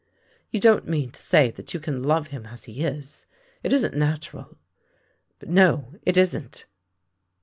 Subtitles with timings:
[0.49, 3.27] "You don't mean to say that you can love him as he is.
[3.61, 4.57] It isn't natural.
[5.37, 6.65] But no, it isn't!